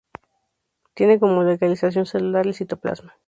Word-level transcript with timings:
Tiene 0.95 1.19
como 1.19 1.43
localización 1.43 2.07
celular 2.07 2.47
el 2.47 2.55
citoplasma. 2.55 3.13